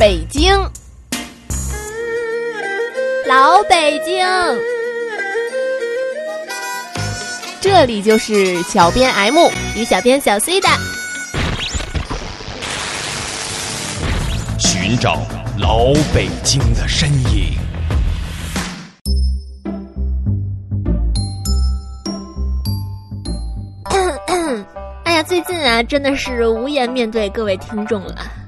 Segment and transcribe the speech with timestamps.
[0.00, 0.50] 北京，
[3.26, 4.26] 老北京，
[7.60, 10.68] 这里就是小编 M 与小编小 C 的
[14.58, 15.20] 寻找
[15.58, 17.58] 老北京的身影。
[25.04, 28.39] 哎呀，最近啊，真的是无颜面对各位听众了。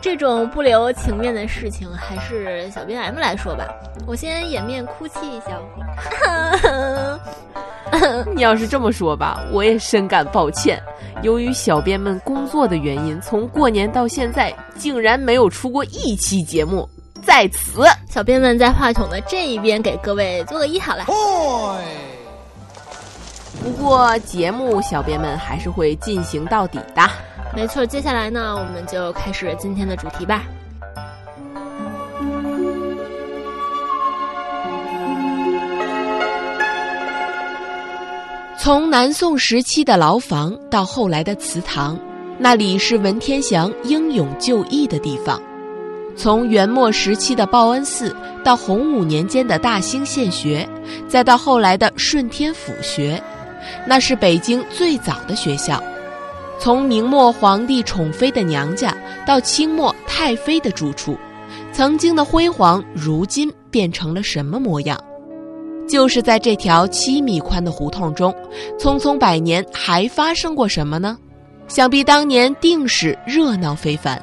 [0.00, 3.68] 这种不留情面的事情，还是小编 M 来说吧。
[4.06, 5.82] 我先掩面哭泣一小会
[6.28, 7.20] 儿。
[8.34, 10.80] 你要是这么说吧，我也深感抱歉。
[11.22, 16.88] 由于小编们工作的原因，从过年到现在，竟然没有出过一期节目。
[17.22, 21.04] 在此，小编们在话筒的这一边给各位做个揖好了。
[23.62, 27.02] 不过节目小编们还是会进行到底的。
[27.54, 30.44] 没错，接下来呢，我们就开始今天的主题吧。
[38.58, 41.98] 从南宋时期的牢房到后来的祠堂，
[42.38, 45.38] 那里是文天祥英勇就义的地方；
[46.14, 48.14] 从元末时期的报恩寺
[48.44, 50.68] 到洪武年间的大兴县学，
[51.08, 53.22] 再到后来的顺天府学，
[53.86, 55.82] 那是北京最早的学校。
[56.60, 58.94] 从明末皇帝宠妃的娘家
[59.26, 61.16] 到清末太妃的住处，
[61.72, 65.02] 曾经的辉煌，如今变成了什么模样？
[65.88, 68.34] 就是在这条七米宽的胡同中，
[68.78, 71.16] 匆匆百年，还发生过什么呢？
[71.66, 74.22] 想必当年定是热闹非凡。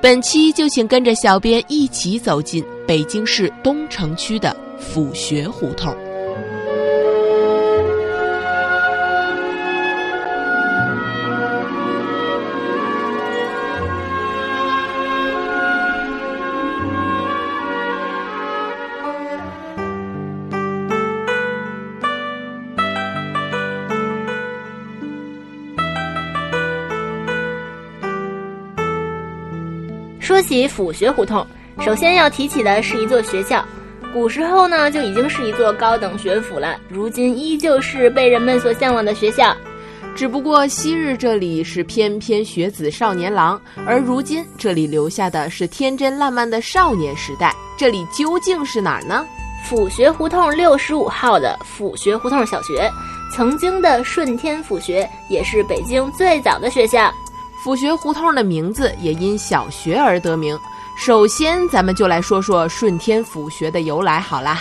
[0.00, 5.92] 本期就请跟着小编一起走进北京市东城区的府学胡同。
[30.26, 31.46] 说起府学胡同，
[31.84, 33.64] 首先要提起的是一座学校。
[34.12, 39.56] 古时候呢，就已经是一座高等学府了，如今依旧是被人们所向往的学校。
[40.16, 47.54] 只不过昔日这里是翩翩学子少年郎，而如今这里留下的是天真烂漫的少年时代。
[47.78, 49.24] 这里究竟是哪儿呢？
[49.64, 52.90] 府学胡同六十五号的府学胡同小学，
[53.32, 57.14] 曾经的顺天府学，也是北京最早的学校。
[57.66, 60.56] 府学胡同的名字也因小学而得名。
[60.96, 64.20] 首先，咱们就来说说顺天府学的由来。
[64.20, 64.60] 好啦，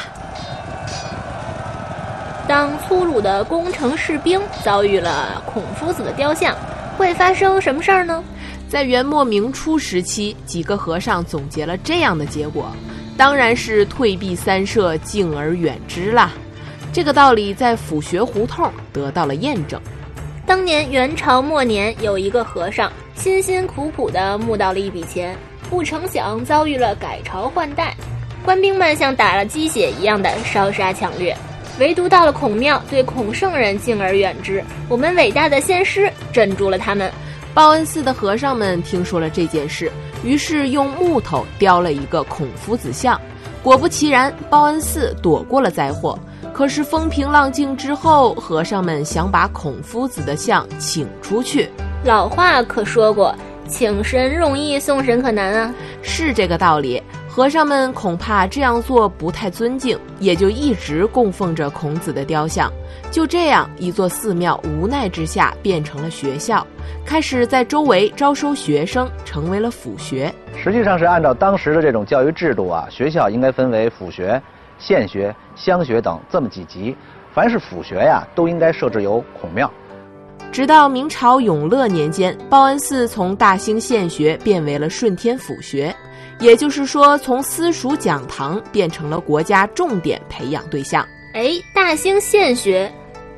[2.48, 6.56] 当粗鲁的攻城士兵遭遇了孔夫子的雕像，
[6.98, 8.24] 会发生什么事儿呢？
[8.68, 12.72] 在元末明初时期，几个和尚总结了这样的结果，
[13.16, 16.32] 当然是退避三舍，敬而远之啦。
[16.92, 19.80] 这个道理在府学胡同得到了验证。
[20.46, 25.36] 当年元朝末年，有一个和尚辛辛苦苦地募到了一笔钱，
[25.72, 27.96] 不成想遭遇了改朝换代，
[28.44, 31.36] 官兵们像打了鸡血一样的烧杀抢掠，
[31.80, 34.64] 唯独到了孔庙，对孔圣人敬而远之。
[34.88, 37.12] 我们伟大的先师镇住了他们。
[37.56, 39.92] 报恩寺的和尚们听说了这件事，
[40.24, 43.20] 于是用木头雕了一个孔夫子像。
[43.64, 46.20] 果不其然，报恩寺躲过了灾祸。
[46.56, 51.70] 可是风平浪静之后，和尚们想把孔夫子的像请出去。
[52.06, 53.36] 老话可说过
[53.68, 57.04] ：“请神容易送神可难啊。”是这个道理。
[57.28, 62.72] 和尚们恐怕这样做不太尊敬，也就一直供奉着孔子的雕像。
[63.12, 66.66] 就这样，一座寺庙无奈之下变成了学校，
[67.06, 70.34] 开始在周围招收学生，成为了府学。
[70.64, 74.42] 实际上是按照当时的这种教育制度啊，学校应该分为府学。
[74.78, 76.96] 县学、乡学等这么几级，
[77.34, 79.72] 凡是府学呀，都应该设置有孔庙。
[80.52, 85.94] 直到明朝永乐年间，报恩寺从大兴县学变为了顺天府学，
[86.40, 91.06] 也就是说，从私塾讲堂变成了国家重点培养对象。
[91.34, 92.90] 哎，大兴县学，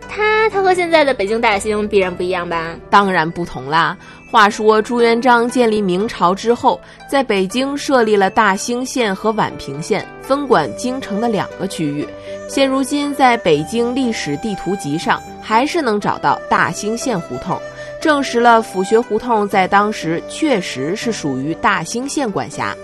[0.07, 2.75] 它它和现在的北京大兴必然不一样吧？
[2.89, 3.97] 当然不同啦。
[4.29, 6.79] 话说朱元璋建立明朝之后，
[7.09, 12.05] 在北京设立了大兴县和宛平县，分管京城的两个区域。
[12.49, 17.57] 现如今，在北京历史地图集上，还是能找到大兴县胡同，
[18.01, 22.75] 证实了府学胡同在当时确实是属于大兴县管辖。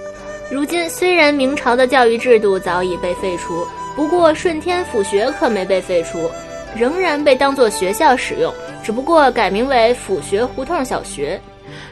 [0.50, 3.68] 如今，虽然明朝的教育制度早已被废除，
[3.98, 6.32] 不过顺天府学可没被废除，
[6.74, 8.54] 仍然被当作学校使用。
[8.84, 11.40] 只不过改名为府学胡同小学。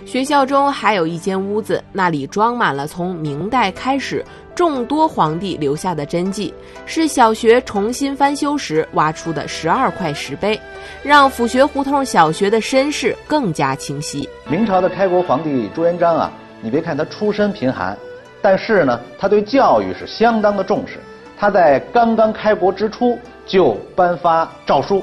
[0.06, 4.24] 学校中还有一间屋子，那里装满了从明代开始
[4.54, 6.54] 众多皇帝留下的真迹，
[6.86, 10.60] 是小学重新翻修时挖出的十二块石碑，
[11.02, 14.28] 让府学胡同小学的身世更加清晰。
[14.50, 17.98] 明朝的开国皇帝朱元璋啊，你别看他出身贫寒，
[18.42, 21.00] 但是呢，他对教育是相当的重视。
[21.40, 23.18] 他在刚刚开国之初
[23.48, 25.02] 就颁发诏书，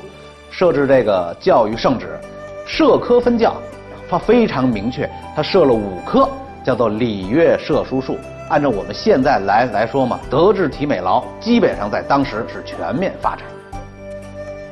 [0.51, 2.19] 设置这个教育圣旨，
[2.67, 3.55] 设科分教，
[4.09, 6.29] 他非常明确，他设了五科，
[6.65, 8.19] 叫做礼乐射书数。
[8.49, 13.45] 按照我们现在来来说嘛，德智体美劳基本上在当时是全面发展。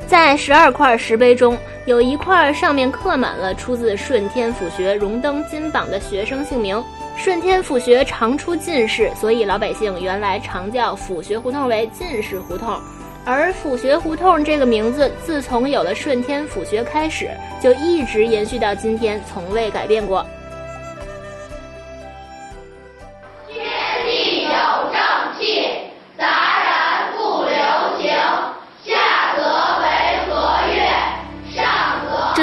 [0.07, 6.83] 在十二块石碑中，有一块上面刻满了出自顺天府学荣登金榜的学生姓名。
[7.17, 12.79] 顺天府学常出进士，所以老百姓原来常叫府学胡同为进士胡同。
[13.29, 17.29] 而府学胡同这个名字，自从有了顺天府学开始，
[17.61, 20.25] 就一直延续到今天，从未改变过。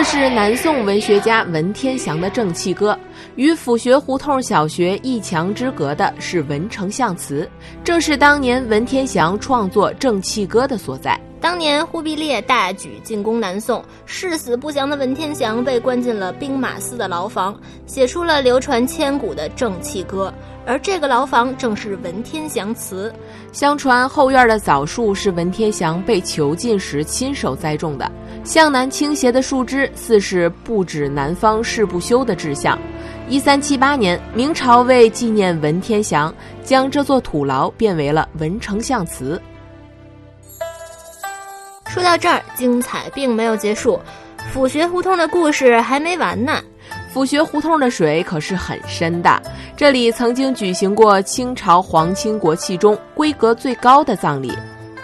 [0.03, 2.97] 是南宋文学家文天祥的正气歌。
[3.35, 7.49] 与府学胡同小学一墙之隔的是文丞相祠，
[7.83, 11.19] 正是当年文天祥创作正气歌的所在。
[11.39, 20.33] 当年忽必烈大举进攻南宋，誓死不降的文天祥被关进了兵马司的牢房，写出了流传千古的正气歌。
[20.65, 23.13] 而这个牢房正是文天祥祠。
[23.51, 28.11] 相传后院的枣树是文天祥被囚禁时亲手栽种的。
[28.43, 32.77] 向南倾斜的树枝，似是不止南方誓不休的志向。
[33.29, 36.33] 一三七八年，明朝为纪念文天祥，
[36.63, 39.41] 将这座土牢变为了文丞相祠。
[41.87, 43.99] 说到这儿，精彩并没有结束，
[44.51, 46.59] 府学胡同的故事还没完呢。
[47.13, 49.41] 府学胡同的水可是很深的，
[49.75, 54.51] 这里曾经举行过清朝皇亲国戚中规格最高的葬礼。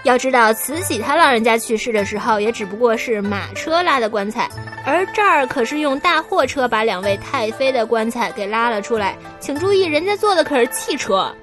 [0.03, 4.47] 要知道，慈禧她老人家去世的时候，也只不过是马车拉的棺材，
[4.85, 9.17] 而这儿可是用大货车把两位太妃的棺材给拉了出来。
[9.39, 11.33] 请注意，人家坐的可是汽车。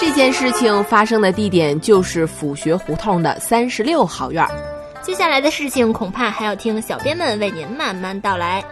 [0.00, 4.44] 这件事情发生的地点就是府学胡同的三十六号院。
[5.00, 8.62] 接下来的事情恐怕还要听小编们为您慢慢道来。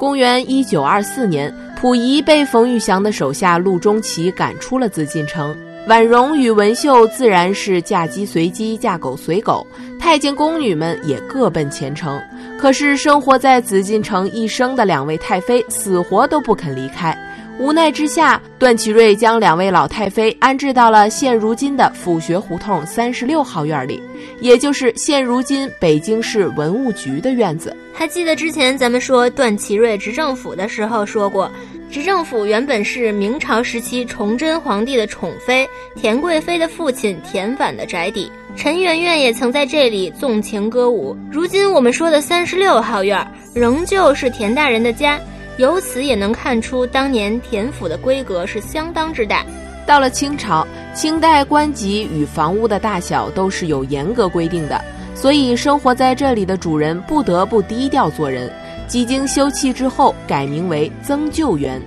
[0.00, 5.54] 公元一九二四年，溥仪被冯玉祥的手下陆中奇赶出了紫禁城，
[5.88, 9.66] 婉容与文秀自然是嫁鸡随鸡，嫁狗随狗，
[10.00, 12.18] 太监宫女们也各奔前程。
[12.58, 17.14] 可是生活在紫禁城一生的两位太妃，死活都不肯离开。
[17.60, 24.02] 无奈之下，段祺瑞将两位老太妃安置到了现如今的府学胡同三十六号院里，
[24.40, 27.76] 也就是现如今北京市文物局的院子。
[27.92, 31.52] 还记得之前咱们说段祺瑞执政府的时候说过，
[31.90, 41.14] 执政府原本是明朝时期崇祯皇帝的宠妃田贵妃的父亲田反的宅邸，陈圆圆也曾在这里纵情歌舞。
[41.30, 43.22] 如今我们说的三十六号院，
[43.54, 45.20] 仍旧是田大人的家。
[45.60, 49.44] 由此也能看出，当年田府的规格是相当之大。
[49.86, 54.82] 到了清朝，清代官籍与房屋的大小都是有严格规定的，
[55.14, 58.50] 所以生活在这里的主人不得不低调做人。
[58.88, 61.78] 几经修葺之后，改名为增旧园。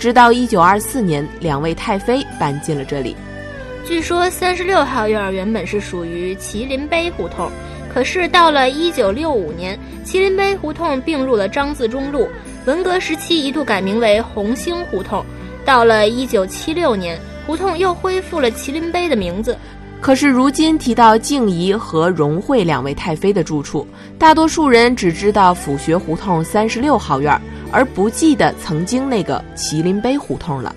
[0.00, 3.14] 直到一九二四年，两位太妃搬进了这里。
[3.86, 7.48] 据说三十六号院原本是属于麒麟碑胡同，
[7.94, 12.28] 可是到了一九六五年，麒麟碑胡同并入了张自忠路。
[12.64, 15.24] 文革时期一度改名为红星胡同，
[15.64, 19.56] 到了一九七六年，胡同又恢复了麒麟碑的名字。
[20.00, 23.84] 可是如今提到静怡和荣惠两位太妃的住处，
[24.16, 27.40] 大多数人只知道府学胡同三十六号院，
[27.72, 30.72] 而不记得曾经那个麒麟碑胡同了。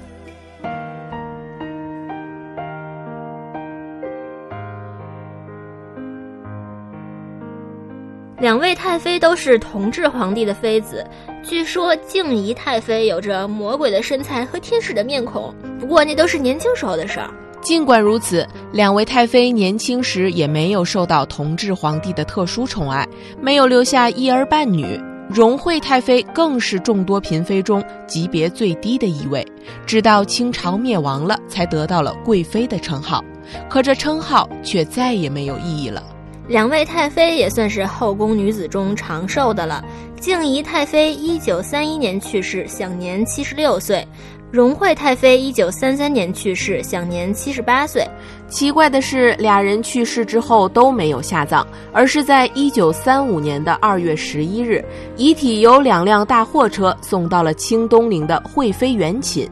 [8.39, 11.05] 两位太妃都是同治皇帝的妃子，
[11.41, 17.29] 据说静怡太妃有着魔鬼的身材和天使的面孔，不过那都是年轻时候的事儿。
[17.61, 23.07] 尽管如此，两位太妃年轻时也没有受到同治皇帝的特殊宠爱，
[23.41, 24.99] 没有留下一儿半女。
[25.27, 29.43] 荣惠太妃更是众多嫔妃中级别最低的一位，
[29.87, 33.23] 直到清朝灭亡了，才得到了贵妃的称号。
[33.67, 36.03] 可这称号却再也没有意义了。
[36.47, 39.83] 两位太妃也算是后宫女子中长寿的了。
[40.19, 44.03] 静怡太妃一九三一年去世，享年七十六岁；
[44.51, 48.07] 荣惠太妃一九三三年去世，享年七十八岁。
[48.47, 54.83] 奇怪的是，俩人去世之后都没有下葬，而是在一九三五年的二月十一日，
[55.17, 59.49] 遗体由两辆大货车送到了清东陵的惠妃园寝。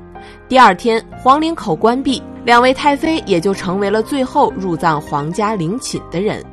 [0.48, 6.44] 第二天，皇陵口关闭，两位太妃也就成为了最后入葬皇家陵寝的人。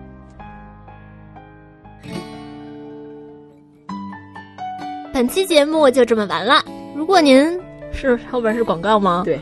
[5.21, 6.65] 本期节目就这么完了。
[6.97, 7.61] 如果您
[7.93, 9.21] 是后边是广告吗？
[9.23, 9.39] 对，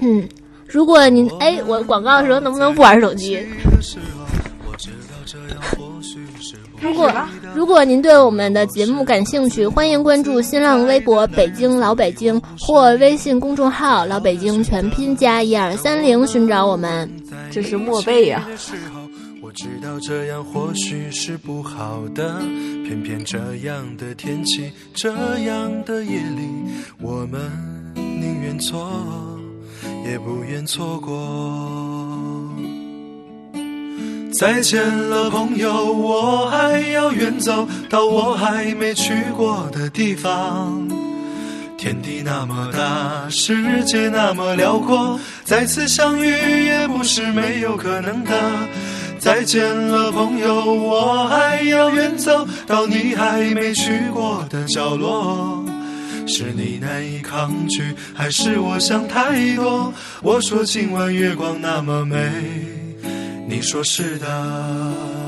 [0.00, 0.26] 嗯，
[0.66, 3.38] 如果您哎，我广告的时候能不能不玩手机？
[6.80, 7.12] 如果
[7.54, 17.06] 如果您对我们的节目感兴趣，欢迎关注新浪微博“北京老北京”或微信公众号“老北京全拼加一二三零”，寻找我们。
[17.50, 18.48] 这是莫贝呀。
[19.54, 22.40] 知道这样或许是不好的，
[22.92, 25.08] 偏偏这样的天气，这
[25.38, 26.42] 样的夜里，
[27.00, 27.40] 我们
[27.94, 28.86] 宁愿错，
[30.04, 31.16] 也不愿错过。
[34.38, 40.86] 再见了，朋友，我还要远走到我还没去过的地方。
[41.78, 48.68] 天地那么大，世界那么辽阔，再次相遇也不是没有可能的。
[49.22, 55.64] 再见了，朋友，我还要远走到你还没去过的角落。
[56.26, 59.94] 是你难以抗拒，还是我想太多？
[60.22, 62.18] 我说今晚月光那么美，
[63.48, 65.21] 你说是的。